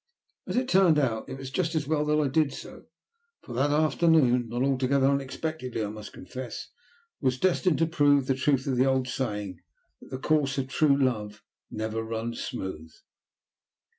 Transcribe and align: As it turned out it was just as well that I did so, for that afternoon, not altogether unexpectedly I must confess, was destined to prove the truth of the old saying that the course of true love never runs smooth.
As 0.47 0.57
it 0.57 0.67
turned 0.67 0.97
out 0.97 1.29
it 1.29 1.37
was 1.37 1.51
just 1.51 1.75
as 1.75 1.85
well 1.87 2.03
that 2.05 2.19
I 2.19 2.27
did 2.27 2.51
so, 2.51 2.85
for 3.43 3.53
that 3.53 3.69
afternoon, 3.69 4.49
not 4.49 4.63
altogether 4.63 5.05
unexpectedly 5.05 5.85
I 5.85 5.89
must 5.89 6.11
confess, 6.11 6.69
was 7.21 7.37
destined 7.39 7.77
to 7.77 7.85
prove 7.85 8.25
the 8.25 8.33
truth 8.33 8.65
of 8.65 8.77
the 8.77 8.85
old 8.87 9.07
saying 9.07 9.59
that 9.99 10.09
the 10.09 10.17
course 10.17 10.57
of 10.57 10.69
true 10.69 10.97
love 10.97 11.43
never 11.69 12.01
runs 12.01 12.43
smooth. 12.43 12.91